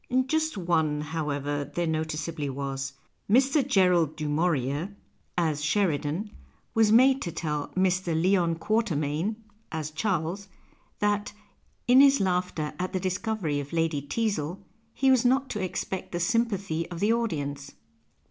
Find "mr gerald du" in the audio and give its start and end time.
3.29-4.27